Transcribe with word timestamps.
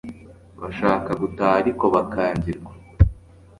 bashaka 0.61 1.09
gutaha 1.21 1.55
ariko 1.61 1.85
bakangirwa 1.95 2.71